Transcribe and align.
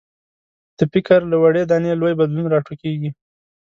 د 0.77 0.79
فکر 0.93 1.19
له 1.31 1.37
وړې 1.41 1.63
دانې 1.69 1.93
لوی 2.01 2.13
بدلون 2.19 2.47
راټوکېږي. 2.53 3.09